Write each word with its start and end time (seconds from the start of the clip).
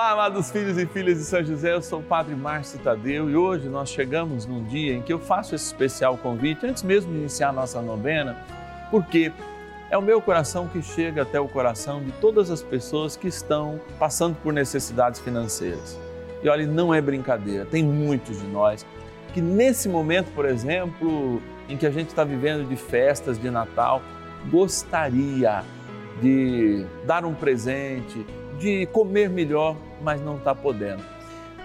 Olá, 0.00 0.12
amados 0.12 0.50
filhos 0.50 0.78
e 0.78 0.86
filhas 0.86 1.18
de 1.18 1.24
São 1.24 1.44
José, 1.44 1.74
eu 1.74 1.82
sou 1.82 2.00
o 2.00 2.02
Padre 2.02 2.34
Márcio 2.34 2.78
Tadeu 2.78 3.28
e 3.28 3.36
hoje 3.36 3.68
nós 3.68 3.90
chegamos 3.90 4.46
num 4.46 4.64
dia 4.64 4.94
em 4.94 5.02
que 5.02 5.12
eu 5.12 5.18
faço 5.18 5.54
esse 5.54 5.66
especial 5.66 6.16
convite, 6.16 6.64
antes 6.64 6.82
mesmo 6.82 7.12
de 7.12 7.18
iniciar 7.18 7.50
a 7.50 7.52
nossa 7.52 7.82
novena, 7.82 8.34
porque 8.90 9.30
é 9.90 9.98
o 9.98 10.00
meu 10.00 10.22
coração 10.22 10.66
que 10.68 10.80
chega 10.80 11.20
até 11.20 11.38
o 11.38 11.46
coração 11.46 12.02
de 12.02 12.12
todas 12.12 12.50
as 12.50 12.62
pessoas 12.62 13.14
que 13.14 13.28
estão 13.28 13.78
passando 13.98 14.34
por 14.42 14.54
necessidades 14.54 15.20
financeiras. 15.20 16.00
E 16.42 16.48
olha, 16.48 16.66
não 16.66 16.94
é 16.94 17.02
brincadeira, 17.02 17.66
tem 17.66 17.84
muitos 17.84 18.40
de 18.40 18.46
nós 18.46 18.86
que 19.34 19.42
nesse 19.42 19.86
momento, 19.86 20.32
por 20.34 20.46
exemplo, 20.46 21.42
em 21.68 21.76
que 21.76 21.84
a 21.84 21.90
gente 21.90 22.08
está 22.08 22.24
vivendo 22.24 22.66
de 22.66 22.74
festas 22.74 23.38
de 23.38 23.50
Natal, 23.50 24.00
gostaria 24.50 25.62
de 26.22 26.86
dar 27.04 27.26
um 27.26 27.34
presente, 27.34 28.24
de 28.60 28.86
comer 28.86 29.28
melhor, 29.30 29.74
mas 30.02 30.20
não 30.20 30.36
está 30.36 30.54
podendo. 30.54 31.02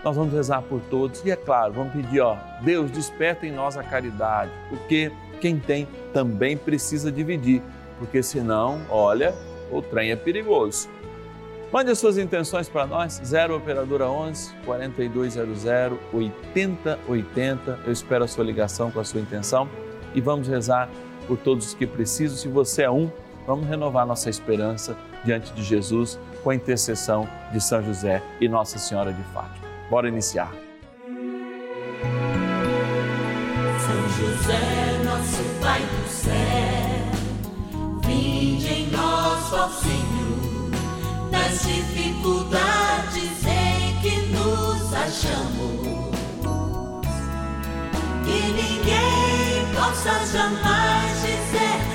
Nós 0.03 0.15
vamos 0.15 0.33
rezar 0.33 0.61
por 0.61 0.79
todos 0.89 1.23
e, 1.25 1.31
é 1.31 1.35
claro, 1.35 1.73
vamos 1.73 1.93
pedir, 1.93 2.21
ó, 2.21 2.37
Deus, 2.61 2.89
desperta 2.89 3.45
em 3.45 3.51
nós 3.51 3.75
a 3.75 3.83
caridade, 3.83 4.51
porque 4.69 5.11
quem 5.41 5.59
tem 5.59 5.87
também 6.13 6.55
precisa 6.55 7.11
dividir, 7.11 7.61
porque 7.99 8.23
senão, 8.23 8.81
olha, 8.89 9.35
o 9.71 9.81
trem 9.81 10.11
é 10.11 10.15
perigoso. 10.15 10.87
Mande 11.71 11.91
as 11.91 11.99
suas 11.99 12.17
intenções 12.17 12.69
para 12.69 12.85
nós, 12.87 13.19
0 13.25 13.57
Operadora 13.57 14.07
11 14.07 14.53
4200 14.63 15.65
8080. 16.13 17.79
Eu 17.85 17.91
espero 17.91 18.23
a 18.23 18.27
sua 18.27 18.45
ligação 18.45 18.91
com 18.91 18.99
a 18.99 19.03
sua 19.03 19.19
intenção 19.19 19.67
e 20.13 20.21
vamos 20.21 20.47
rezar 20.47 20.89
por 21.27 21.37
todos 21.37 21.67
os 21.67 21.73
que 21.73 21.85
precisam. 21.85 22.37
Se 22.37 22.47
você 22.47 22.83
é 22.83 22.91
um, 22.91 23.11
vamos 23.45 23.67
renovar 23.67 24.05
nossa 24.05 24.29
esperança 24.29 24.95
diante 25.25 25.51
de 25.53 25.63
Jesus 25.63 26.17
com 26.45 26.51
a 26.51 26.55
intercessão 26.55 27.27
de 27.51 27.59
São 27.59 27.83
José 27.83 28.21
e 28.39 28.47
Nossa 28.47 28.77
Senhora 28.77 29.11
de 29.11 29.23
Fátima. 29.33 29.65
Bora 29.89 30.07
iniciar. 30.07 30.51
São 33.79 34.09
José, 34.19 35.03
nosso 35.03 35.41
Pai 35.59 35.81
do 35.81 36.07
céu, 36.07 36.31
vinde 38.05 38.67
em 38.71 38.91
nós, 38.91 39.53
ó 39.53 39.69
Senhor, 39.69 40.69
nas 41.31 41.63
dificuldades 41.63 43.43
em 43.47 43.99
que 44.01 44.15
nos 44.27 44.93
achamos. 44.93 46.13
Que 48.23 48.39
ninguém 48.53 49.65
possa 49.73 50.23
jamais 50.31 51.21
dizer 51.21 51.94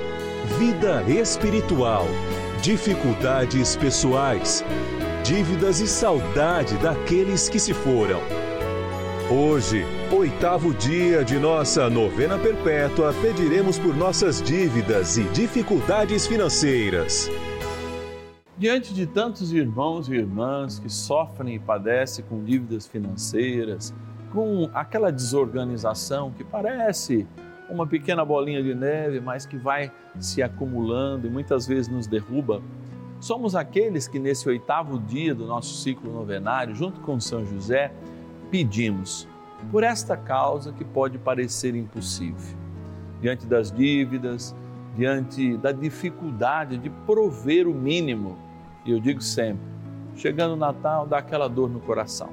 vida 0.61 1.01
espiritual, 1.09 2.05
dificuldades 2.61 3.75
pessoais 3.75 4.63
dívidas 5.23 5.79
e 5.79 5.87
saudade 5.87 6.77
daqueles 6.77 7.49
que 7.49 7.59
se 7.59 7.73
foram. 7.73 8.19
Hoje, 9.31 9.83
oitavo 10.15 10.71
dia 10.71 11.25
de 11.25 11.39
nossa 11.39 11.89
novena 11.89 12.37
perpétua, 12.37 13.11
pediremos 13.11 13.79
por 13.79 13.95
nossas 13.95 14.39
dívidas 14.39 15.17
e 15.17 15.23
dificuldades 15.29 16.27
financeiras. 16.27 17.27
Diante 18.55 18.93
de 18.93 19.07
tantos 19.07 19.51
irmãos 19.51 20.09
e 20.09 20.13
irmãs 20.13 20.77
que 20.77 20.91
sofrem 20.91 21.55
e 21.55 21.59
padecem 21.59 22.23
com 22.29 22.43
dívidas 22.43 22.85
financeiras, 22.85 23.91
com 24.31 24.69
aquela 24.75 25.11
desorganização 25.11 26.29
que 26.29 26.43
parece 26.43 27.27
uma 27.71 27.87
pequena 27.87 28.23
bolinha 28.23 28.61
de 28.61 28.75
neve, 28.75 29.19
mas 29.19 29.45
que 29.45 29.57
vai 29.57 29.91
se 30.19 30.43
acumulando 30.43 31.27
e 31.27 31.29
muitas 31.29 31.65
vezes 31.65 31.87
nos 31.87 32.05
derruba, 32.05 32.61
Somos 33.21 33.53
aqueles 33.53 34.07
que, 34.07 34.17
nesse 34.17 34.49
oitavo 34.49 34.97
dia 34.97 35.35
do 35.35 35.45
nosso 35.45 35.75
ciclo 35.75 36.11
novenário, 36.11 36.73
junto 36.73 36.99
com 37.01 37.19
São 37.19 37.45
José, 37.45 37.93
pedimos 38.49 39.27
por 39.71 39.83
esta 39.83 40.17
causa 40.17 40.73
que 40.73 40.83
pode 40.83 41.19
parecer 41.19 41.75
impossível. 41.75 42.57
Diante 43.21 43.45
das 43.45 43.71
dívidas, 43.71 44.55
diante 44.95 45.55
da 45.57 45.71
dificuldade 45.71 46.79
de 46.79 46.89
prover 46.89 47.67
o 47.67 47.75
mínimo, 47.75 48.39
e 48.83 48.91
eu 48.91 48.99
digo 48.99 49.21
sempre, 49.21 49.61
chegando 50.15 50.53
o 50.53 50.57
Natal, 50.57 51.05
dá 51.05 51.19
aquela 51.19 51.47
dor 51.47 51.69
no 51.69 51.79
coração. 51.79 52.31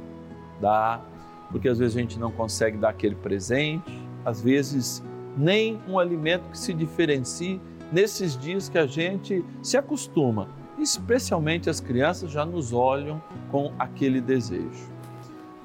Dá, 0.58 1.02
porque 1.50 1.68
às 1.68 1.78
vezes 1.78 1.98
a 1.98 2.00
gente 2.00 2.18
não 2.18 2.30
consegue 2.30 2.78
dar 2.78 2.88
aquele 2.88 3.14
presente, 3.14 4.08
às 4.24 4.40
vezes 4.40 5.02
nem 5.38 5.80
um 5.88 5.98
alimento 5.98 6.50
que 6.50 6.58
se 6.58 6.74
diferencie 6.74 7.60
nesses 7.92 8.36
dias 8.36 8.68
que 8.68 8.76
a 8.76 8.86
gente 8.86 9.44
se 9.62 9.76
acostuma 9.76 10.48
especialmente 10.80 11.68
as 11.68 11.80
crianças 11.80 12.30
já 12.30 12.44
nos 12.44 12.72
olham 12.72 13.22
com 13.50 13.72
aquele 13.78 14.20
desejo. 14.20 14.88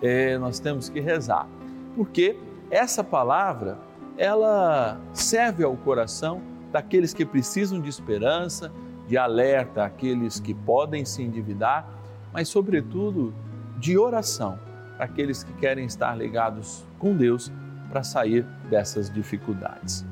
É, 0.02 0.38
nós 0.38 0.60
temos 0.60 0.90
que 0.90 1.00
rezar, 1.00 1.48
porque 1.96 2.38
essa 2.70 3.04
palavra 3.04 3.78
ela 4.18 5.00
serve 5.14 5.64
ao 5.64 5.76
coração 5.78 6.42
daqueles 6.72 7.14
que 7.14 7.26
precisam 7.26 7.80
de 7.80 7.90
esperança, 7.90 8.72
de 9.08 9.18
alerta 9.18 9.86
àqueles 9.86 10.40
que 10.40 10.54
podem 10.54 11.06
se 11.06 11.22
endividar, 11.22 11.88
mas 12.32 12.48
sobretudo 12.48 13.34
de 13.78 13.98
oração 13.98 14.60
aqueles 14.98 15.44
que 15.44 15.54
querem 15.54 15.86
estar 15.86 16.16
ligados 16.16 16.86
com 17.00 17.16
Deus 17.16 17.52
para 17.94 18.02
sair 18.02 18.44
dessas 18.72 19.08
dificuldades. 19.08 20.04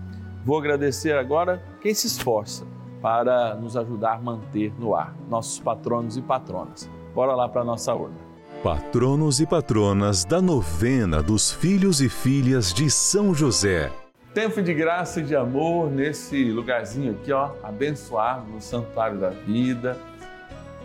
Vou 0.45 0.55
agradecer 0.55 1.17
agora 1.17 1.63
quem 1.81 1.95
se 1.95 2.05
esforça 2.05 2.63
para 3.01 3.55
nos 3.55 3.75
ajudar 3.75 4.17
a 4.17 4.21
manter 4.21 4.71
no 4.77 4.93
ar, 4.93 5.15
nossos 5.27 5.59
patronos 5.59 6.15
e 6.15 6.21
patronas. 6.21 6.87
Bora 7.15 7.33
lá 7.33 7.49
para 7.49 7.61
a 7.61 7.65
nossa 7.65 7.91
urna. 7.95 8.19
Patronos 8.61 9.39
e 9.39 9.47
patronas 9.47 10.23
da 10.23 10.39
novena 10.39 11.23
dos 11.23 11.51
filhos 11.51 12.01
e 12.01 12.07
filhas 12.07 12.71
de 12.71 12.87
São 12.91 13.33
José. 13.33 13.91
Tempo 14.31 14.61
de 14.61 14.75
graça 14.75 15.19
e 15.19 15.23
de 15.23 15.35
amor 15.35 15.89
nesse 15.89 16.51
lugarzinho 16.51 17.13
aqui, 17.13 17.31
ó, 17.31 17.49
abençoado 17.63 18.45
no 18.45 18.61
Santuário 18.61 19.17
da 19.17 19.31
Vida, 19.31 19.97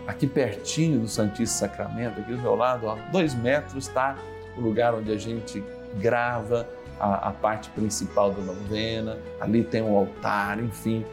aqui 0.07 0.27
pertinho 0.27 1.01
do 1.01 1.09
Santíssimo 1.09 1.69
Sacramento, 1.69 2.21
aqui 2.21 2.33
do 2.33 2.41
meu 2.41 2.57
lado, 2.57 2.87
ó, 2.87 2.97
dois 3.13 3.35
metros 3.35 3.87
está 3.87 4.17
o 4.57 4.63
lugar 4.63 4.95
onde 4.95 5.13
a 5.13 5.19
gente 5.19 5.63
grava 5.97 6.67
a, 6.99 7.29
a 7.29 7.33
parte 7.33 7.71
principal 7.71 8.33
da 8.33 8.43
novena, 8.43 9.19
ali 9.41 9.63
tem 9.63 9.83
um 9.83 9.97
altar, 9.97 10.59
enfim 10.63 11.05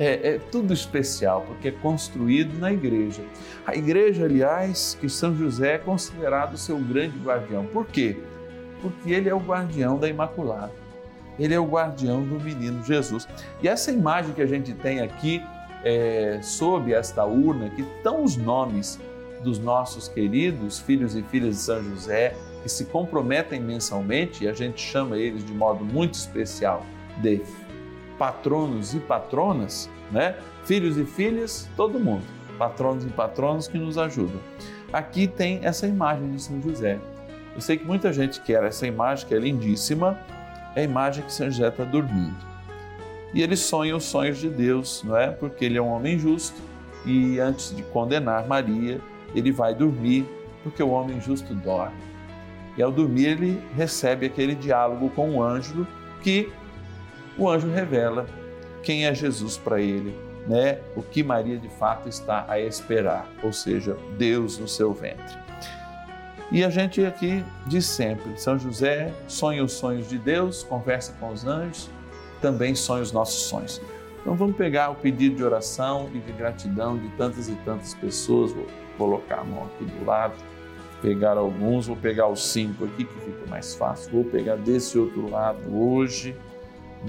é, 0.00 0.34
é, 0.34 0.38
tudo 0.50 0.72
especial, 0.72 1.42
porque 1.46 1.68
é 1.68 1.70
construído 1.70 2.58
na 2.58 2.72
igreja. 2.72 3.22
A 3.66 3.76
igreja, 3.76 4.24
aliás, 4.24 4.96
que 4.98 5.10
São 5.10 5.36
José 5.36 5.74
é 5.74 5.78
considerado 5.78 6.56
seu 6.56 6.78
grande 6.78 7.18
guardião. 7.18 7.66
Por 7.66 7.86
quê? 7.86 8.16
Porque 8.80 9.12
ele 9.12 9.28
é 9.28 9.34
o 9.34 9.38
guardião 9.38 9.98
da 9.98 10.08
Imaculada. 10.08 10.72
Ele 11.38 11.52
é 11.52 11.60
o 11.60 11.66
guardião 11.66 12.22
do 12.22 12.40
menino 12.40 12.82
Jesus. 12.82 13.28
E 13.62 13.68
essa 13.68 13.92
imagem 13.92 14.32
que 14.32 14.40
a 14.40 14.46
gente 14.46 14.72
tem 14.72 15.00
aqui, 15.00 15.42
é, 15.84 16.40
sob 16.42 16.94
esta 16.94 17.26
urna, 17.26 17.68
que 17.68 17.82
estão 17.82 18.24
os 18.24 18.38
nomes 18.38 18.98
dos 19.42 19.58
nossos 19.58 20.08
queridos 20.08 20.78
filhos 20.78 21.14
e 21.14 21.22
filhas 21.24 21.56
de 21.56 21.60
São 21.60 21.82
José, 21.82 22.34
que 22.62 22.68
se 22.68 22.84
comprometem 22.86 23.60
mensalmente, 23.60 24.44
e 24.44 24.48
a 24.48 24.52
gente 24.52 24.80
chama 24.80 25.16
eles 25.16 25.44
de 25.44 25.52
modo 25.52 25.84
muito 25.84 26.14
especial 26.14 26.84
de 27.18 27.40
patronos 28.18 28.94
e 28.94 29.00
patronas, 29.00 29.88
né? 30.10 30.36
Filhos 30.64 30.98
e 30.98 31.04
filhas, 31.04 31.68
todo 31.76 31.98
mundo, 31.98 32.24
patronos 32.58 33.04
e 33.04 33.08
patronas 33.08 33.66
que 33.66 33.78
nos 33.78 33.96
ajudam. 33.96 34.40
aqui 34.92 35.26
tem 35.26 35.60
essa 35.62 35.86
imagem 35.86 36.30
de 36.32 36.42
São 36.42 36.60
José. 36.60 36.98
Eu 37.54 37.60
sei 37.60 37.76
que 37.76 37.84
muita 37.84 38.12
gente 38.12 38.40
quer 38.40 38.62
essa 38.64 38.86
imagem, 38.86 39.26
que 39.26 39.34
é 39.34 39.38
lindíssima, 39.38 40.18
é 40.74 40.80
a 40.80 40.84
imagem 40.84 41.24
que 41.24 41.32
São 41.32 41.50
José 41.50 41.68
está 41.68 41.84
dormindo. 41.84 42.36
E 43.32 43.42
ele 43.42 43.56
sonha 43.56 43.96
os 43.96 44.04
sonhos 44.04 44.38
de 44.38 44.48
Deus, 44.48 45.02
não 45.04 45.16
é? 45.16 45.30
Porque 45.30 45.64
ele 45.64 45.78
é 45.78 45.82
um 45.82 45.88
homem 45.88 46.18
justo 46.18 46.60
e 47.06 47.38
antes 47.38 47.74
de 47.74 47.82
condenar 47.84 48.46
Maria, 48.46 49.00
ele 49.34 49.52
vai 49.52 49.74
dormir, 49.74 50.26
porque 50.62 50.82
o 50.82 50.90
homem 50.90 51.20
justo 51.20 51.54
dorme. 51.54 52.09
E 52.76 52.82
ao 52.82 52.90
dormir, 52.90 53.26
ele 53.26 53.62
recebe 53.74 54.26
aquele 54.26 54.54
diálogo 54.54 55.10
com 55.10 55.36
o 55.36 55.42
anjo, 55.42 55.86
que 56.22 56.52
o 57.36 57.48
anjo 57.48 57.68
revela 57.68 58.26
quem 58.82 59.06
é 59.06 59.14
Jesus 59.14 59.56
para 59.56 59.80
ele, 59.80 60.16
né? 60.46 60.78
O 60.96 61.02
que 61.02 61.22
Maria 61.22 61.58
de 61.58 61.68
fato 61.68 62.08
está 62.08 62.44
a 62.48 62.60
esperar, 62.60 63.28
ou 63.42 63.52
seja, 63.52 63.96
Deus 64.16 64.58
no 64.58 64.68
seu 64.68 64.92
ventre. 64.92 65.38
E 66.52 66.64
a 66.64 66.70
gente 66.70 67.04
aqui 67.04 67.44
diz 67.66 67.86
sempre: 67.86 68.38
São 68.38 68.58
José 68.58 69.12
sonha 69.28 69.62
os 69.62 69.72
sonhos 69.72 70.08
de 70.08 70.18
Deus, 70.18 70.64
conversa 70.64 71.14
com 71.20 71.30
os 71.30 71.46
anjos, 71.46 71.88
também 72.40 72.74
sonha 72.74 73.02
os 73.02 73.12
nossos 73.12 73.42
sonhos. 73.42 73.80
Então 74.20 74.34
vamos 74.34 74.56
pegar 74.56 74.90
o 74.90 74.96
pedido 74.96 75.36
de 75.36 75.44
oração 75.44 76.10
e 76.12 76.18
de 76.18 76.32
gratidão 76.32 76.98
de 76.98 77.08
tantas 77.10 77.48
e 77.48 77.54
tantas 77.64 77.94
pessoas. 77.94 78.52
Vou 78.52 78.66
colocar 78.98 79.40
a 79.40 79.44
mão 79.44 79.64
aqui 79.66 79.84
do 79.84 80.04
lado, 80.04 80.34
pegar 81.00 81.36
alguns, 81.36 81.86
vou 81.86 81.96
pegar 81.96 82.28
os 82.28 82.52
cinco 82.52 82.84
aqui 82.84 83.04
que 83.04 83.20
fica 83.20 83.46
mais 83.48 83.74
fácil. 83.74 84.12
Vou 84.12 84.24
pegar 84.24 84.56
desse 84.56 84.98
outro 84.98 85.28
lado 85.30 85.60
hoje, 85.74 86.36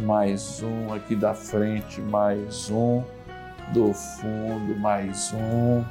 mais 0.03 0.61
um 0.63 0.93
aqui 0.93 1.15
da 1.15 1.33
frente, 1.33 2.01
mais 2.01 2.69
um 2.69 3.03
do 3.73 3.93
fundo, 3.93 4.75
mais 4.79 5.33
um. 5.33 5.83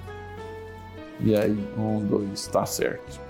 E 1.21 1.37
aí, 1.37 1.59
um, 1.77 2.01
dois, 2.01 2.33
está 2.33 2.65
certo. 2.65 3.21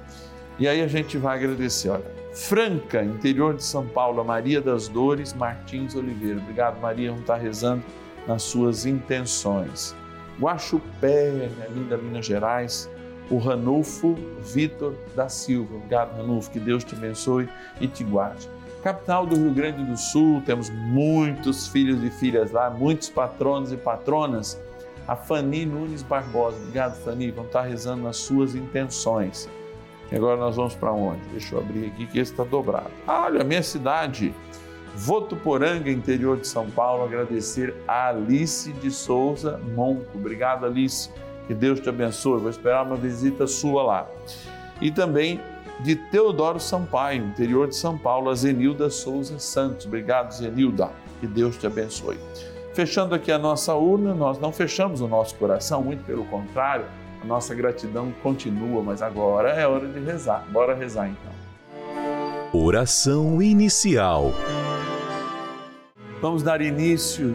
E 0.59 0.69
aí 0.69 0.81
a 0.81 0.87
gente 0.87 1.19
vai 1.19 1.37
agradecer, 1.39 1.89
olha. 1.89 2.21
Franca, 2.33 3.03
interior 3.03 3.55
de 3.55 3.65
São 3.65 3.85
Paulo, 3.85 4.25
Maria 4.25 4.61
das 4.61 4.87
Dores 4.87 5.33
Martins 5.33 5.97
Oliveira. 5.97 6.39
Obrigado, 6.39 6.81
Maria, 6.81 7.09
vamos 7.09 7.23
estar 7.23 7.37
rezando 7.37 7.83
nas 8.27 8.45
suas 8.45 8.87
intenções. 8.87 9.97
Guaxupé, 10.39 11.31
minha 11.33 11.69
linda 11.69 11.97
Minas 11.97 12.25
Gerais, 12.25 12.89
o 13.31 13.39
Ranulfo 13.39 14.17
Vitor 14.43 14.95
da 15.15 15.29
Silva. 15.29 15.77
Obrigado, 15.77 16.17
Ranulfo, 16.17 16.51
que 16.51 16.59
Deus 16.59 16.85
te 16.85 16.95
abençoe 16.95 17.49
e 17.81 17.87
te 17.87 18.03
guarde. 18.03 18.49
Capital 18.83 19.27
do 19.27 19.37
Rio 19.37 19.53
Grande 19.53 19.85
do 19.85 19.97
Sul, 19.97 20.43
temos 20.45 20.71
muitos 20.71 21.69
filhos 21.69 22.03
e 22.03 22.11
filhas 22.11 22.51
lá, 22.51 22.71
muitos 22.71 23.09
patronos 23.09 23.73
e 23.73 23.77
patronas. 23.77 24.61
A 25.07 25.17
Fani 25.17 25.67
Nunes 25.67 26.03
Barbosa. 26.03 26.57
Obrigado, 26.57 26.95
Fani, 27.03 27.31
vamos 27.31 27.49
estar 27.49 27.63
rezando 27.63 28.05
nas 28.05 28.17
suas 28.17 28.55
intenções. 28.55 29.49
E 30.11 30.17
agora 30.17 30.37
nós 30.37 30.57
vamos 30.57 30.75
para 30.75 30.93
onde? 30.93 31.21
Deixa 31.31 31.55
eu 31.55 31.61
abrir 31.61 31.87
aqui 31.87 32.07
que 32.07 32.19
esse 32.19 32.33
está 32.33 32.45
dobrado. 32.45 32.91
Ah, 33.07 33.25
olha, 33.27 33.45
minha 33.45 33.63
cidade, 33.63 34.35
Votuporanga, 34.95 35.91
interior 35.91 36.37
de 36.37 36.47
São 36.47 36.69
Paulo, 36.71 37.05
agradecer 37.05 37.75
a 37.87 38.09
Alice 38.09 38.73
de 38.73 38.91
Souza 38.91 39.61
Monco. 39.75 40.07
Obrigado, 40.15 40.67
Alice. 40.67 41.11
Que 41.51 41.55
Deus 41.55 41.81
te 41.81 41.89
abençoe. 41.89 42.39
Vou 42.39 42.49
esperar 42.49 42.87
uma 42.87 42.95
visita 42.95 43.45
sua 43.45 43.83
lá. 43.83 44.09
E 44.81 44.89
também 44.89 45.41
de 45.81 45.97
Teodoro 45.97 46.61
Sampaio, 46.61 47.25
interior 47.25 47.67
de 47.67 47.75
São 47.75 47.99
Paulo, 47.99 48.31
a 48.31 48.35
Zenilda 48.37 48.89
Souza 48.89 49.37
Santos. 49.41 49.85
Obrigado, 49.85 50.31
Zenilda. 50.31 50.91
Que 51.19 51.27
Deus 51.27 51.57
te 51.57 51.67
abençoe. 51.67 52.21
Fechando 52.73 53.17
aqui 53.17 53.33
a 53.33 53.39
nossa 53.39 53.75
urna, 53.75 54.15
nós 54.15 54.39
não 54.39 54.53
fechamos 54.53 55.01
o 55.01 55.09
nosso 55.09 55.35
coração, 55.35 55.83
muito 55.83 56.05
pelo 56.05 56.25
contrário 56.27 56.85
a 57.21 57.27
nossa 57.27 57.53
gratidão 57.53 58.13
continua, 58.23 58.81
mas 58.81 59.03
agora 59.03 59.51
é 59.51 59.67
hora 59.67 59.89
de 59.89 59.99
rezar. 59.99 60.47
Bora 60.53 60.73
rezar 60.73 61.09
então. 61.09 62.63
Oração 62.63 63.43
inicial. 63.43 64.33
Vamos 66.23 66.45
dar 66.45 66.61
início 66.61 67.35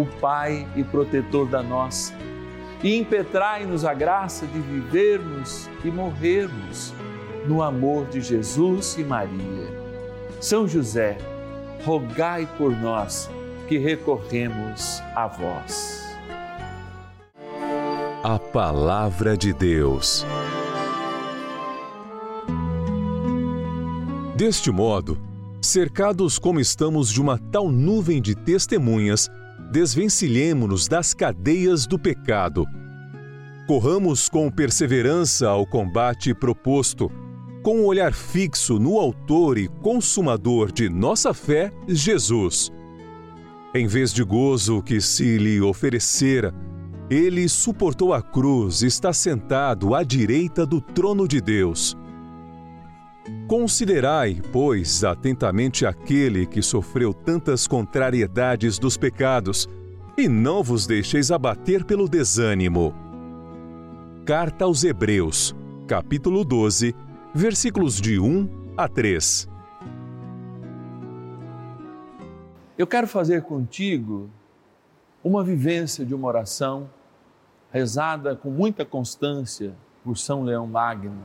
o 0.00 0.06
Pai 0.20 0.66
e 0.76 0.84
protetor 0.84 1.46
da 1.48 1.62
nossa, 1.62 2.14
e 2.82 2.96
impetrai-nos 2.96 3.84
a 3.84 3.92
graça 3.92 4.46
de 4.46 4.60
vivermos 4.60 5.68
e 5.84 5.90
morrermos 5.90 6.94
no 7.46 7.62
amor 7.62 8.06
de 8.06 8.20
Jesus 8.20 8.96
e 8.98 9.02
Maria. 9.02 9.78
São 10.40 10.68
José, 10.68 11.18
rogai 11.84 12.48
por 12.56 12.70
nós 12.70 13.28
que 13.66 13.78
recorremos 13.78 15.00
a 15.14 15.26
vós. 15.26 16.06
A 18.22 18.38
Palavra 18.38 19.36
de 19.36 19.52
Deus. 19.52 20.24
Deste 24.36 24.70
modo, 24.70 25.18
cercados 25.60 26.38
como 26.38 26.60
estamos 26.60 27.10
de 27.10 27.20
uma 27.20 27.38
tal 27.38 27.68
nuvem 27.70 28.22
de 28.22 28.34
testemunhas, 28.34 29.28
desvencilhemo-nos 29.70 30.88
das 30.88 31.14
cadeias 31.14 31.86
do 31.86 31.98
pecado. 31.98 32.64
Corramos 33.66 34.28
com 34.28 34.50
perseverança 34.50 35.48
ao 35.48 35.66
combate 35.66 36.34
proposto, 36.34 37.10
com 37.62 37.78
o 37.78 37.82
um 37.82 37.84
olhar 37.86 38.12
fixo 38.12 38.78
no 38.78 38.98
Autor 38.98 39.58
e 39.58 39.68
Consumador 39.68 40.72
de 40.72 40.88
nossa 40.88 41.34
fé, 41.34 41.70
Jesus 41.86 42.72
em 43.74 43.86
vez 43.86 44.12
de 44.12 44.24
gozo 44.24 44.82
que 44.82 45.00
se 45.00 45.36
lhe 45.36 45.60
oferecera, 45.60 46.54
ele 47.10 47.48
suportou 47.48 48.12
a 48.12 48.22
cruz 48.22 48.82
e 48.82 48.86
está 48.86 49.12
sentado 49.12 49.94
à 49.94 50.02
direita 50.02 50.66
do 50.66 50.80
trono 50.80 51.28
de 51.28 51.40
Deus. 51.40 51.96
Considerai, 53.48 54.42
pois, 54.52 55.02
atentamente 55.02 55.86
aquele 55.86 56.44
que 56.44 56.60
sofreu 56.60 57.14
tantas 57.14 57.66
contrariedades 57.66 58.78
dos 58.78 58.98
pecados, 58.98 59.66
e 60.18 60.28
não 60.28 60.62
vos 60.62 60.86
deixeis 60.86 61.30
abater 61.30 61.82
pelo 61.82 62.06
desânimo. 62.06 62.94
Carta 64.26 64.66
aos 64.66 64.84
Hebreus, 64.84 65.56
capítulo 65.86 66.44
12, 66.44 66.94
versículos 67.34 67.98
de 67.98 68.20
1 68.20 68.74
a 68.76 68.86
3. 68.86 69.48
Eu 72.76 72.86
quero 72.86 73.06
fazer 73.08 73.44
contigo 73.44 74.28
uma 75.24 75.42
vivência 75.42 76.04
de 76.04 76.14
uma 76.14 76.28
oração 76.28 76.90
rezada 77.72 78.36
com 78.36 78.50
muita 78.50 78.84
constância 78.84 79.74
por 80.04 80.18
São 80.18 80.42
Leão 80.42 80.66
Magno, 80.66 81.22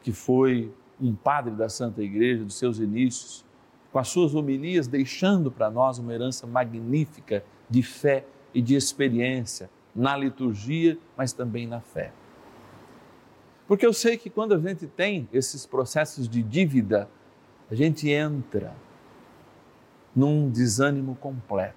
que 0.00 0.12
foi 0.12 0.72
um 1.00 1.14
padre 1.14 1.54
da 1.54 1.68
Santa 1.68 2.02
Igreja 2.02 2.44
dos 2.44 2.56
seus 2.56 2.78
inícios, 2.78 3.44
com 3.92 3.98
as 3.98 4.08
suas 4.08 4.34
homilias 4.34 4.86
deixando 4.86 5.50
para 5.50 5.70
nós 5.70 5.98
uma 5.98 6.12
herança 6.12 6.46
magnífica 6.46 7.44
de 7.68 7.82
fé 7.82 8.24
e 8.52 8.60
de 8.60 8.74
experiência 8.74 9.70
na 9.94 10.16
liturgia, 10.16 10.98
mas 11.16 11.32
também 11.32 11.66
na 11.66 11.80
fé. 11.80 12.12
Porque 13.66 13.86
eu 13.86 13.92
sei 13.92 14.16
que 14.16 14.28
quando 14.28 14.54
a 14.54 14.58
gente 14.58 14.86
tem 14.86 15.28
esses 15.32 15.64
processos 15.64 16.28
de 16.28 16.42
dívida, 16.42 17.08
a 17.70 17.74
gente 17.74 18.10
entra 18.10 18.74
num 20.14 20.50
desânimo 20.50 21.14
completo. 21.16 21.74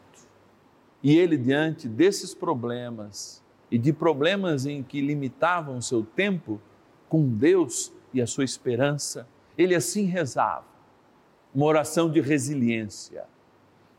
E 1.01 1.17
ele, 1.17 1.37
diante 1.37 1.87
desses 1.87 2.33
problemas 2.33 3.43
e 3.71 3.77
de 3.77 3.93
problemas 3.93 4.65
em 4.65 4.83
que 4.83 4.99
limitavam 5.01 5.77
o 5.77 5.81
seu 5.81 6.03
tempo 6.03 6.59
com 7.07 7.27
Deus 7.27 7.93
e 8.17 8.21
a 8.21 8.27
sua 8.27 8.43
esperança, 8.43 9.27
ele 9.55 9.75
assim 9.75 10.05
rezava, 10.05 10.65
uma 11.53 11.65
oração 11.65 12.09
de 12.09 12.19
resiliência. 12.19 13.25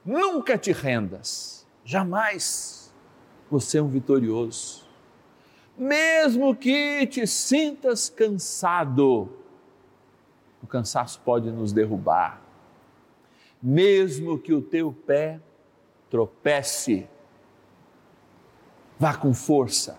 Nunca 0.05 0.59
te 0.59 0.73
rendas, 0.73 1.67
jamais. 1.85 2.93
Você 3.49 3.79
é 3.79 3.83
um 3.83 3.89
vitorioso. 3.89 4.87
Mesmo 5.77 6.55
que 6.57 7.07
te 7.07 7.27
sintas 7.27 8.09
cansado, 8.11 9.29
o 10.63 10.67
cansaço 10.67 11.21
pode 11.21 11.51
nos 11.51 11.73
derrubar. 11.73 12.43
Mesmo 13.63 14.37
que 14.37 14.53
o 14.53 14.61
teu 14.61 14.93
pé 14.93 15.41
tropece, 16.11 17.09
vá 18.99 19.17
com 19.17 19.33
força, 19.33 19.99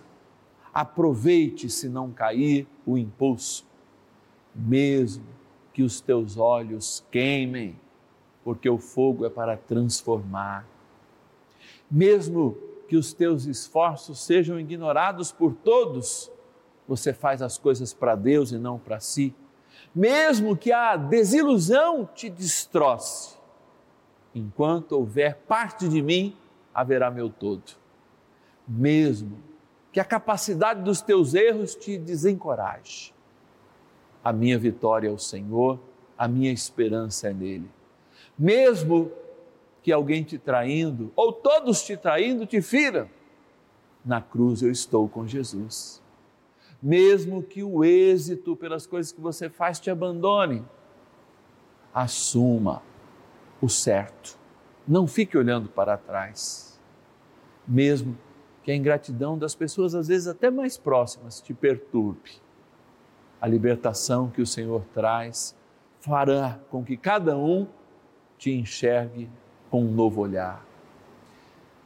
aproveite, 0.74 1.70
se 1.70 1.88
não 1.88 2.10
cair, 2.10 2.66
o 2.84 2.98
impulso, 2.98 3.69
mesmo 4.60 5.24
que 5.72 5.82
os 5.82 6.00
teus 6.00 6.36
olhos 6.36 7.04
queimem, 7.10 7.78
porque 8.44 8.68
o 8.68 8.78
fogo 8.78 9.24
é 9.24 9.30
para 9.30 9.56
transformar, 9.56 10.66
mesmo 11.90 12.56
que 12.88 12.96
os 12.96 13.12
teus 13.12 13.44
esforços 13.44 14.20
sejam 14.20 14.58
ignorados 14.58 15.30
por 15.30 15.54
todos, 15.54 16.30
você 16.86 17.12
faz 17.12 17.40
as 17.40 17.56
coisas 17.56 17.94
para 17.94 18.16
Deus 18.16 18.50
e 18.50 18.58
não 18.58 18.78
para 18.78 18.98
si, 19.00 19.34
mesmo 19.94 20.56
que 20.56 20.72
a 20.72 20.96
desilusão 20.96 22.08
te 22.14 22.28
destroce, 22.28 23.36
enquanto 24.34 24.92
houver 24.92 25.36
parte 25.36 25.88
de 25.88 26.02
mim, 26.02 26.36
haverá 26.74 27.10
meu 27.10 27.28
todo. 27.28 27.72
Mesmo 28.66 29.38
que 29.92 29.98
a 29.98 30.04
capacidade 30.04 30.82
dos 30.82 31.00
teus 31.00 31.34
erros 31.34 31.74
te 31.74 31.98
desencoraje, 31.98 33.12
a 34.22 34.32
minha 34.32 34.58
vitória 34.58 35.08
é 35.08 35.10
o 35.10 35.18
Senhor, 35.18 35.78
a 36.16 36.28
minha 36.28 36.52
esperança 36.52 37.28
é 37.28 37.32
nele. 37.32 37.70
Mesmo 38.38 39.10
que 39.82 39.90
alguém 39.90 40.22
te 40.22 40.38
traindo, 40.38 41.10
ou 41.16 41.32
todos 41.32 41.82
te 41.82 41.96
traindo, 41.96 42.46
te 42.46 42.60
fira, 42.60 43.10
na 44.04 44.20
cruz 44.20 44.62
eu 44.62 44.70
estou 44.70 45.08
com 45.08 45.26
Jesus. 45.26 46.02
Mesmo 46.82 47.42
que 47.42 47.62
o 47.62 47.84
êxito 47.84 48.56
pelas 48.56 48.86
coisas 48.86 49.12
que 49.12 49.20
você 49.20 49.48
faz 49.48 49.78
te 49.78 49.90
abandone, 49.90 50.64
assuma 51.92 52.82
o 53.60 53.68
certo. 53.68 54.38
Não 54.86 55.06
fique 55.06 55.36
olhando 55.36 55.68
para 55.68 55.96
trás. 55.96 56.80
Mesmo 57.66 58.16
que 58.62 58.70
a 58.70 58.76
ingratidão 58.76 59.38
das 59.38 59.54
pessoas, 59.54 59.94
às 59.94 60.08
vezes 60.08 60.26
até 60.26 60.50
mais 60.50 60.76
próximas, 60.76 61.40
te 61.40 61.52
perturbe. 61.52 62.40
A 63.40 63.46
libertação 63.46 64.28
que 64.28 64.42
o 64.42 64.46
Senhor 64.46 64.84
traz 64.92 65.56
fará 66.00 66.58
com 66.70 66.84
que 66.84 66.96
cada 66.96 67.36
um 67.36 67.66
te 68.38 68.50
enxergue 68.50 69.28
com 69.70 69.84
um 69.84 69.90
novo 69.90 70.20
olhar. 70.20 70.64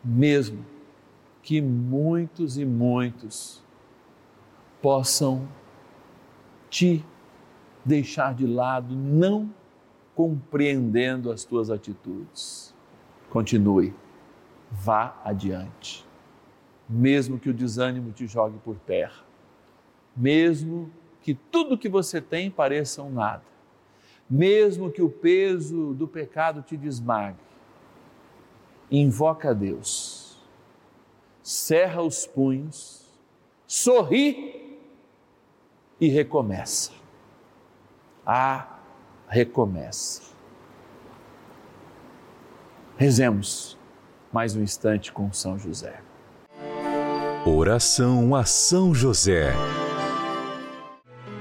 Mesmo 0.03 0.65
que 1.43 1.61
muitos 1.61 2.57
e 2.57 2.65
muitos 2.65 3.63
possam 4.81 5.47
te 6.71 7.05
deixar 7.85 8.35
de 8.35 8.47
lado, 8.47 8.95
não 8.95 9.53
compreendendo 10.15 11.31
as 11.31 11.45
tuas 11.45 11.71
atitudes. 11.71 12.75
Continue, 13.31 13.95
vá 14.71 15.21
adiante. 15.25 16.07
Mesmo 16.89 17.39
que 17.39 17.51
o 17.51 17.55
desânimo 17.55 18.13
te 18.13 18.27
jogue 18.27 18.59
por 18.59 18.77
terra, 18.77 19.25
mesmo 20.17 20.91
que 20.91 21.04
tudo 21.33 21.79
que 21.79 21.89
você 21.89 22.21
tem 22.21 22.51
pareça 22.51 23.03
um 23.03 23.11
nada, 23.11 23.45
mesmo 24.29 24.91
que 24.91 25.01
o 25.01 25.09
peso 25.09 25.95
do 25.95 26.09
pecado 26.09 26.61
te 26.61 26.77
desmague, 26.77 27.39
invoca 28.91 29.51
a 29.51 29.53
Deus, 29.55 30.37
cerra 31.43 32.03
os 32.03 32.27
punhos, 32.27 33.09
sorri 33.67 34.79
e 36.01 36.09
recomeça. 36.09 36.93
Ah, 38.27 38.79
recomeça. 39.29 40.35
Rezemos 42.97 43.79
mais 44.33 44.57
um 44.57 44.63
instante 44.63 45.13
com 45.13 45.33
São 45.33 45.59
José. 45.59 46.01
Oração 47.47 48.35
a 48.35 48.45
São 48.45 48.95
José. 48.95 49.53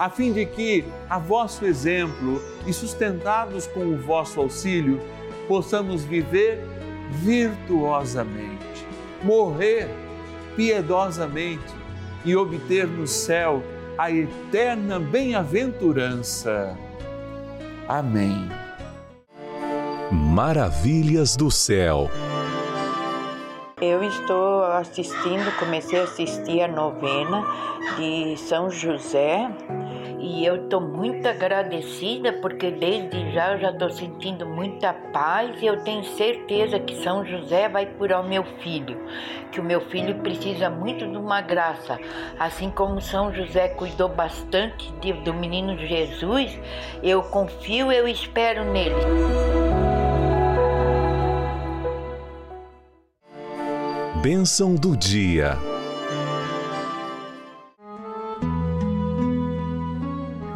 a 0.00 0.08
fim 0.08 0.32
de 0.32 0.46
que, 0.46 0.82
a 1.10 1.18
vosso 1.18 1.66
exemplo 1.66 2.42
e 2.66 2.72
sustentados 2.72 3.66
com 3.66 3.80
o 3.80 3.98
vosso 3.98 4.40
auxílio, 4.40 4.98
possamos 5.46 6.04
viver 6.04 6.64
virtuosamente, 7.10 8.86
morrer 9.22 9.90
piedosamente 10.56 11.74
e 12.24 12.34
obter 12.34 12.86
no 12.86 13.06
céu 13.06 13.62
a 13.98 14.10
eterna 14.10 14.98
bem-aventurança. 14.98 16.74
Amém. 17.86 18.48
Maravilhas 20.10 21.36
do 21.36 21.50
céu. 21.50 22.08
Eu 23.82 24.02
estou 24.02 24.64
assistindo, 24.64 25.54
comecei 25.58 26.00
a 26.00 26.04
assistir 26.04 26.62
a 26.62 26.68
novena 26.68 27.44
de 27.98 28.36
São 28.38 28.70
José 28.70 29.50
e 30.20 30.44
eu 30.44 30.64
estou 30.64 30.80
muito 30.80 31.26
agradecida 31.26 32.32
porque 32.34 32.70
desde 32.70 33.32
já 33.32 33.54
eu 33.54 33.60
já 33.60 33.70
estou 33.70 33.90
sentindo 33.90 34.46
muita 34.46 34.92
paz 34.92 35.60
e 35.62 35.66
eu 35.66 35.82
tenho 35.82 36.04
certeza 36.04 36.78
que 36.78 36.94
São 37.02 37.24
José 37.24 37.68
vai 37.68 37.86
curar 37.86 38.20
o 38.20 38.28
meu 38.28 38.44
filho, 38.60 39.00
que 39.50 39.60
o 39.60 39.64
meu 39.64 39.80
filho 39.88 40.16
precisa 40.16 40.68
muito 40.68 41.06
de 41.06 41.16
uma 41.16 41.40
graça, 41.40 41.98
assim 42.38 42.70
como 42.70 43.00
São 43.00 43.34
José 43.34 43.68
cuidou 43.68 44.08
bastante 44.08 44.92
de, 45.00 45.12
do 45.12 45.32
menino 45.32 45.78
Jesus, 45.78 46.58
eu 47.02 47.22
confio, 47.22 47.90
eu 47.90 48.06
espero 48.06 48.64
nele. 48.64 48.94
Bênção 54.22 54.74
do 54.74 54.94
dia. 54.94 55.69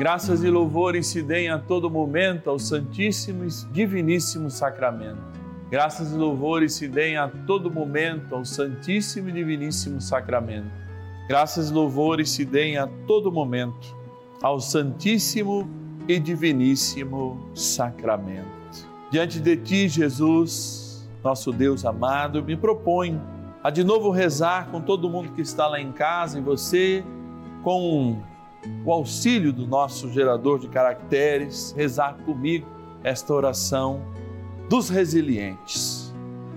Graças 0.04 0.44
e 0.44 0.50
louvores 0.50 1.06
se 1.06 1.22
deem 1.22 1.48
a 1.48 1.58
todo 1.58 1.88
momento 1.88 2.50
ao 2.50 2.58
Santíssimo 2.58 3.42
e 3.42 3.48
Diviníssimo 3.72 4.50
Sacramento. 4.50 5.22
Graças 5.70 6.12
e 6.12 6.14
louvores 6.14 6.74
se 6.74 6.86
deem 6.86 7.16
a 7.16 7.26
todo 7.26 7.70
momento 7.70 8.34
ao 8.34 8.44
Santíssimo 8.44 9.30
e 9.30 9.32
Diviníssimo 9.32 10.02
Sacramento. 10.02 10.70
Graças 11.26 11.70
e 11.70 11.72
louvores 11.72 12.28
se 12.28 12.44
deem 12.44 12.76
a 12.76 12.86
todo 13.06 13.32
momento 13.32 13.96
ao 14.42 14.60
Santíssimo 14.60 15.66
e 16.06 16.18
Diviníssimo 16.18 17.48
Sacramento. 17.54 18.46
Diante 19.10 19.40
de 19.40 19.56
ti, 19.56 19.88
Jesus, 19.88 21.08
nosso 21.22 21.50
Deus 21.50 21.82
amado, 21.86 22.44
me 22.44 22.58
proponho 22.58 23.22
a 23.62 23.70
de 23.70 23.82
novo 23.82 24.10
rezar 24.10 24.68
com 24.70 24.82
todo 24.82 25.08
mundo 25.08 25.32
que 25.32 25.40
está 25.40 25.66
lá 25.66 25.80
em 25.80 25.92
casa 25.92 26.38
e 26.38 26.42
você 26.42 27.02
com 27.62 28.22
o 28.84 28.92
auxílio 28.92 29.52
do 29.52 29.66
nosso 29.66 30.10
gerador 30.10 30.58
de 30.58 30.68
caracteres, 30.68 31.74
rezar 31.76 32.16
comigo 32.24 32.66
esta 33.02 33.32
oração 33.32 34.02
dos 34.68 34.88
resilientes, 34.88 36.14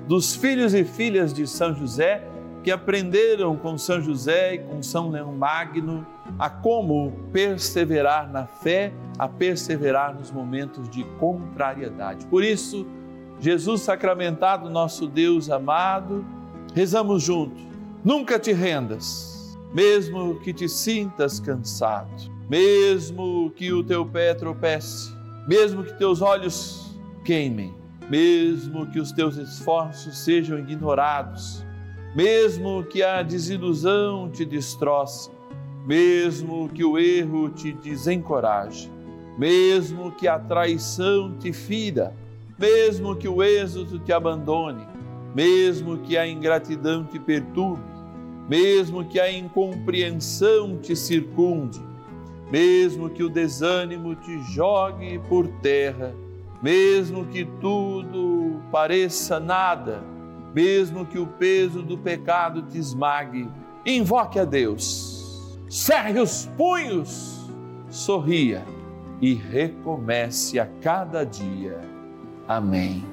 dos 0.08 0.36
filhos 0.36 0.74
e 0.74 0.84
filhas 0.84 1.34
de 1.34 1.46
São 1.46 1.74
José 1.76 2.24
que 2.64 2.72
aprenderam 2.72 3.56
com 3.56 3.78
São 3.78 4.02
José 4.02 4.56
e 4.56 4.60
com 4.60 4.84
São 4.84 5.10
Leão 5.10 5.32
Magno 5.32 6.06
a 6.38 6.50
como 6.50 7.14
perseverar 7.32 8.30
na 8.30 8.46
fé, 8.46 8.92
a 9.18 9.28
perseverar 9.28 10.14
nos 10.14 10.32
momentos 10.32 10.90
de 10.90 11.04
contrariedade. 11.18 12.26
Por 12.26 12.44
isso, 12.44 12.86
Jesus 13.40 13.82
sacramentado, 13.82 14.70
nosso 14.70 15.08
Deus 15.08 15.50
amado, 15.50 16.26
rezamos 16.74 17.24
juntos. 17.24 17.62
Nunca 18.04 18.38
te 18.38 18.52
rendas 18.52 19.37
mesmo 19.77 20.39
que 20.39 20.51
te 20.51 20.67
sintas 20.67 21.39
cansado, 21.39 22.10
mesmo 22.50 23.51
que 23.55 23.72
o 23.72 23.84
teu 23.84 24.03
pé 24.03 24.34
tropece, 24.34 25.13
mesmo 25.48 25.84
que 25.84 25.93
teus 25.93 26.19
olhos 26.19 26.98
queimem, 27.24 27.75
mesmo 28.10 28.88
que 28.88 29.00
os 29.00 29.12
teus 29.12 29.38
esforços 29.38 30.17
sejam 30.17 30.57
ignorados, 30.57 31.63
mesmo 32.15 32.84
que 32.86 33.04
a 33.04 33.21
desilusão 33.21 34.32
te 34.32 34.43
destroce, 34.43 35.30
mesmo 35.86 36.67
que 36.69 36.84
o 36.84 36.97
erro 36.97 37.47
te 37.49 37.71
desencoraje, 37.71 38.89
mesmo 39.38 40.12
que 40.12 40.28
a 40.28 40.39
traição 40.39 41.38
te 41.38 41.54
fira, 41.54 42.15
mesmo 42.58 43.15
que 43.15 43.28
o 43.28 43.43
êxito 43.43 43.99
te 43.99 44.12
abandone, 44.12 44.88
mesmo 45.36 45.99
que 45.99 46.17
a 46.17 46.28
ingratidão 46.28 47.04
te 47.04 47.19
perturbe, 47.19 47.96
mesmo 48.47 49.03
que 49.03 49.19
a 49.19 49.31
incompreensão 49.31 50.77
te 50.77 50.95
circunde, 50.95 51.81
mesmo 52.49 53.10
que 53.10 53.23
o 53.23 53.29
desânimo 53.29 54.15
te 54.15 54.39
jogue 54.53 55.19
por 55.27 55.47
terra, 55.62 56.15
mesmo 56.62 57.25
que 57.25 57.45
tudo 57.60 58.62
pareça 58.71 59.39
nada, 59.39 60.01
mesmo 60.53 61.05
que 61.05 61.19
o 61.19 61.27
peso 61.27 61.81
do 61.83 61.97
pecado 61.97 62.62
te 62.63 62.77
esmague, 62.77 63.49
invoque 63.86 64.39
a 64.39 64.45
Deus, 64.45 65.60
cerre 65.69 66.19
os 66.19 66.45
punhos, 66.57 67.51
sorria 67.89 68.63
e 69.21 69.33
recomece 69.33 70.60
a 70.60 70.65
cada 70.81 71.25
dia. 71.25 71.81
Amém. 72.47 73.03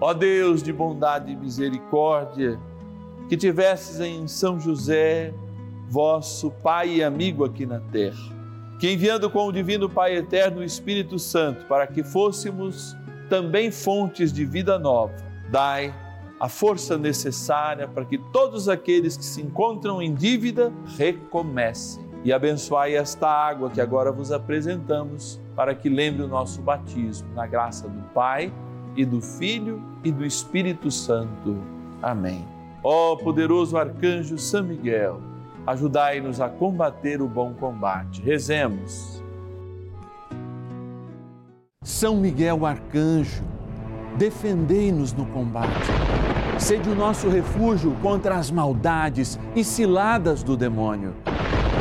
Ó 0.00 0.12
Deus 0.12 0.62
de 0.62 0.72
bondade 0.72 1.32
e 1.32 1.36
misericórdia, 1.36 2.58
que 3.28 3.36
tivesses 3.36 4.00
em 4.00 4.26
São 4.26 4.58
José, 4.58 5.32
vosso 5.88 6.50
Pai 6.50 6.96
e 6.96 7.04
amigo 7.04 7.44
aqui 7.44 7.66
na 7.66 7.80
terra, 7.80 8.18
que 8.78 8.90
enviando 8.90 9.28
com 9.30 9.46
o 9.46 9.52
Divino 9.52 9.88
Pai 9.88 10.16
Eterno 10.16 10.60
o 10.60 10.64
Espírito 10.64 11.18
Santo 11.18 11.66
para 11.66 11.86
que 11.86 12.02
fôssemos 12.02 12.96
também 13.28 13.70
fontes 13.70 14.32
de 14.32 14.44
vida 14.44 14.78
nova, 14.78 15.14
dai 15.50 15.94
a 16.40 16.48
força 16.48 16.96
necessária 16.96 17.88
para 17.88 18.04
que 18.04 18.16
todos 18.16 18.68
aqueles 18.68 19.16
que 19.16 19.24
se 19.24 19.42
encontram 19.42 20.00
em 20.00 20.14
dívida 20.14 20.72
recomecem. 20.96 22.06
E 22.24 22.32
abençoai 22.32 22.94
esta 22.94 23.28
água 23.28 23.70
que 23.70 23.80
agora 23.80 24.10
vos 24.10 24.32
apresentamos, 24.32 25.40
para 25.54 25.74
que 25.74 25.88
lembre 25.88 26.22
o 26.22 26.28
nosso 26.28 26.60
batismo, 26.60 27.28
na 27.34 27.46
graça 27.46 27.88
do 27.88 28.02
Pai 28.12 28.52
e 28.96 29.04
do 29.04 29.20
Filho 29.20 29.82
e 30.04 30.12
do 30.12 30.24
Espírito 30.24 30.90
Santo. 30.90 31.56
Amém. 32.02 32.57
Ó 32.82 33.16
poderoso 33.16 33.76
arcanjo 33.76 34.38
São 34.38 34.62
Miguel, 34.62 35.20
ajudai-nos 35.66 36.40
a 36.40 36.48
combater 36.48 37.20
o 37.20 37.28
bom 37.28 37.52
combate. 37.52 38.22
Rezemos. 38.22 39.22
São 41.82 42.16
Miguel 42.16 42.64
arcanjo, 42.64 43.42
defendei-nos 44.16 45.12
no 45.12 45.26
combate. 45.26 45.90
Sede 46.58 46.88
o 46.88 46.94
nosso 46.94 47.28
refúgio 47.28 47.96
contra 48.02 48.36
as 48.36 48.50
maldades 48.50 49.38
e 49.56 49.64
ciladas 49.64 50.42
do 50.42 50.56
demônio. 50.56 51.14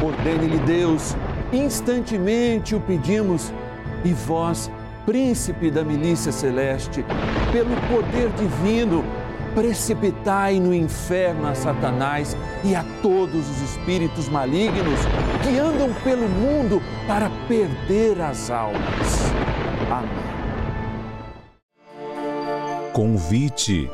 Ordene-lhe 0.03 0.59
Deus, 0.59 1.15
instantemente 1.51 2.75
o 2.75 2.79
pedimos, 2.79 3.51
e 4.03 4.13
vós, 4.13 4.71
príncipe 5.05 5.71
da 5.71 5.83
milícia 5.83 6.31
celeste, 6.31 7.03
pelo 7.51 7.75
poder 7.87 8.29
divino, 8.31 9.03
precipitai 9.57 10.59
no 10.59 10.71
inferno 10.71 11.47
a 11.47 11.55
Satanás 11.55 12.37
e 12.63 12.75
a 12.75 12.85
todos 13.01 13.49
os 13.49 13.61
espíritos 13.61 14.29
malignos 14.29 14.99
que 15.41 15.57
andam 15.57 15.91
pelo 16.03 16.29
mundo 16.29 16.79
para 17.07 17.27
perder 17.47 18.21
as 18.21 18.51
almas. 18.51 19.33
Amém. 19.89 20.11
Convite. 22.93 23.89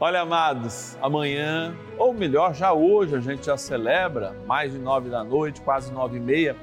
Olha, 0.00 0.22
amados, 0.22 0.98
amanhã, 1.00 1.76
ou 1.96 2.12
melhor, 2.12 2.52
já 2.54 2.72
hoje, 2.72 3.14
a 3.14 3.20
gente 3.20 3.46
já 3.46 3.56
celebra, 3.56 4.34
mais 4.48 4.72
de 4.72 4.80
nove 4.80 5.10
da 5.10 5.22
noite, 5.22 5.60
quase 5.60 5.92
nove 5.92 6.16
e 6.16 6.20
meia, 6.20 6.56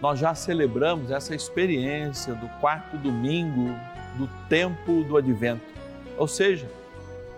nós 0.00 0.18
já 0.18 0.34
celebramos 0.34 1.10
essa 1.10 1.34
experiência 1.34 2.32
do 2.32 2.48
quarto 2.58 2.96
domingo 2.96 3.74
do 4.16 4.26
tempo 4.48 5.04
do 5.04 5.18
advento. 5.18 5.75
Ou 6.16 6.26
seja, 6.26 6.68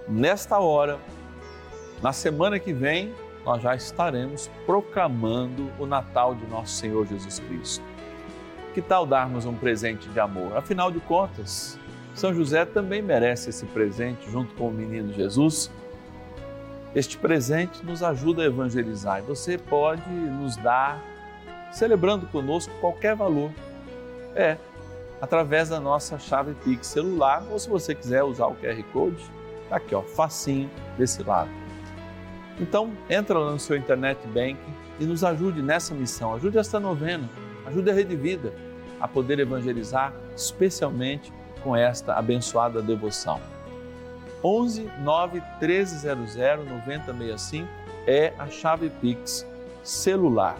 nesta 0.09 0.59
hora, 0.59 0.99
na 2.03 2.12
semana 2.12 2.59
que 2.59 2.73
vem, 2.73 3.12
nós 3.45 3.62
já 3.62 3.75
estaremos 3.75 4.51
proclamando 4.67 5.71
o 5.79 5.87
Natal 5.87 6.35
de 6.35 6.47
nosso 6.47 6.75
Senhor 6.75 7.07
Jesus 7.07 7.38
Cristo. 7.41 7.85
Que 8.75 8.83
tal 8.83 9.07
darmos 9.07 9.47
um 9.47 9.55
presente 9.55 10.09
de 10.09 10.21
amor? 10.21 10.57
Afinal 10.57 10.91
de 10.91 11.01
contas, 11.01 11.79
São 12.14 12.33
José 12.33 12.64
também 12.64 13.03
merece 13.03 13.51
esse 13.51 13.67
presente 13.67 14.31
junto 14.31 14.55
com 14.55 14.69
o 14.69 14.73
menino 14.73 15.12
Jesus. 15.12 15.71
Este 16.95 17.19
presente 17.19 17.85
nos 17.85 18.03
ajuda 18.03 18.43
a 18.43 18.47
evangelizar 18.47 19.19
e 19.19 19.23
você 19.23 19.59
pode 19.59 20.09
nos 20.11 20.57
dar, 20.57 21.03
celebrando 21.73 22.27
conosco, 22.27 22.73
qualquer 22.81 23.14
valor. 23.17 23.51
É, 24.35 24.57
através 25.20 25.68
da 25.68 25.81
nossa 25.81 26.18
chave 26.18 26.54
Pix 26.64 26.87
celular, 26.87 27.44
ou 27.50 27.59
se 27.59 27.68
você 27.68 27.94
quiser 27.94 28.22
usar 28.22 28.46
o 28.46 28.54
QR 28.54 28.83
Code, 28.92 29.24
tá 29.68 29.76
aqui 29.76 29.94
ó, 29.94 30.02
facinho 30.02 30.70
desse 30.96 31.22
lado. 31.22 31.50
Então, 32.61 32.92
entra 33.09 33.38
lá 33.38 33.52
no 33.52 33.59
seu 33.59 33.76
internet 33.76 34.18
banking 34.28 34.74
e 34.98 35.04
nos 35.04 35.22
ajude 35.22 35.62
nessa 35.62 35.94
missão, 35.94 36.35
ajude 36.35 36.59
esta 36.59 36.81
novena, 36.81 37.28
ajude 37.66 37.90
a 37.90 37.94
Rede 37.94 38.16
Vida 38.16 38.52
a 39.00 39.07
poder 39.07 39.38
evangelizar, 39.38 40.12
especialmente 40.37 41.33
com 41.62 41.76
esta 41.76 42.14
abençoada 42.14 42.83
devoção. 42.83 43.40
11 44.42 44.90
9 45.02 45.42
1300 45.61 46.37
9065 46.68 47.68
é 48.07 48.33
a 48.38 48.48
chave 48.48 48.90
Pix 49.00 49.46
celular. 49.83 50.57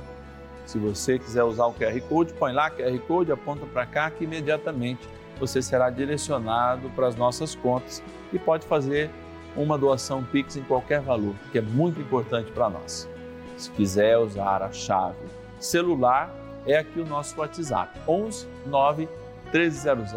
Se 0.69 0.79
você 0.79 1.19
quiser 1.19 1.45
usar 1.45 1.65
o 1.65 1.73
QR 1.73 1.99
Code, 2.11 2.35
põe 2.35 2.53
lá 2.53 2.71
QR 2.71 2.99
Code, 3.07 3.33
aponta 3.33 3.65
para 3.65 3.87
cá 3.87 4.11
que 4.11 4.25
imediatamente 4.25 5.09
você 5.41 5.63
será 5.63 5.89
direcionado 5.89 6.91
para 6.91 7.07
as 7.07 7.17
nossas 7.17 7.55
contas 7.55 8.03
e 8.31 8.39
pode 8.39 8.67
fazer 8.67 9.09
uma 9.57 9.79
doação 9.79 10.23
Pix 10.23 10.59
em 10.59 10.63
qualquer 10.63 11.01
valor, 11.01 11.35
que 11.51 11.57
é 11.57 11.63
muito 11.63 11.99
importante 12.03 12.53
para 12.53 12.69
nós. 12.69 13.09
Se 13.57 13.71
quiser 13.71 14.19
usar 14.19 14.63
a 14.63 14.71
chave 14.71 15.17
celular, 15.59 16.31
é 16.67 16.77
aqui 16.77 17.01
o 17.01 17.07
nosso 17.07 17.41
WhatsApp, 17.41 17.99
11 18.07 18.47
9 18.67 19.09
1300 19.45 20.13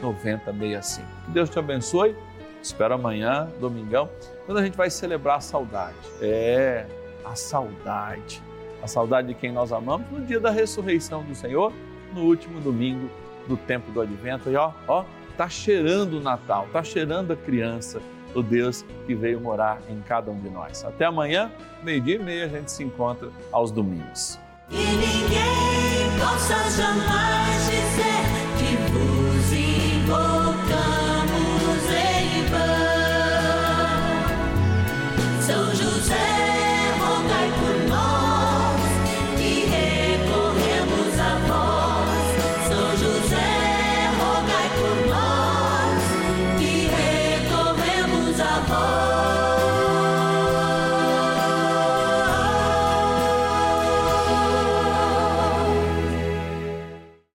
9065. 0.00 1.06
Que 1.26 1.30
Deus 1.30 1.48
te 1.48 1.60
abençoe. 1.60 2.16
Espero 2.60 2.94
amanhã, 2.94 3.48
domingão, 3.60 4.10
quando 4.46 4.58
a 4.58 4.64
gente 4.64 4.76
vai 4.76 4.90
celebrar 4.90 5.36
a 5.36 5.40
saudade. 5.40 5.94
É, 6.20 6.86
a 7.24 7.36
saudade. 7.36 8.42
A 8.82 8.86
saudade 8.86 9.28
de 9.28 9.34
quem 9.34 9.52
nós 9.52 9.72
amamos 9.72 10.10
no 10.10 10.20
dia 10.20 10.40
da 10.40 10.50
ressurreição 10.50 11.22
do 11.22 11.34
Senhor, 11.34 11.72
no 12.14 12.22
último 12.22 12.60
domingo 12.60 13.08
do 13.46 13.56
tempo 13.56 13.90
do 13.92 14.00
advento. 14.00 14.50
E 14.50 14.56
ó, 14.56 14.72
ó, 14.88 15.04
tá 15.36 15.48
cheirando 15.48 16.18
o 16.18 16.20
Natal, 16.20 16.66
tá 16.72 16.82
cheirando 16.82 17.32
a 17.32 17.36
criança, 17.36 18.00
o 18.34 18.42
Deus 18.42 18.84
que 19.06 19.14
veio 19.14 19.40
morar 19.40 19.80
em 19.88 20.00
cada 20.00 20.30
um 20.30 20.38
de 20.38 20.50
nós. 20.50 20.84
Até 20.84 21.04
amanhã, 21.04 21.50
meio-dia 21.82 22.16
e 22.16 22.18
meia, 22.18 22.44
a 22.46 22.48
gente 22.48 22.70
se 22.70 22.82
encontra 22.82 23.28
aos 23.50 23.70
domingos. 23.70 24.38
E 24.70 24.76
ninguém 24.76 26.18
possa 26.18 26.56
jamais 26.70 27.81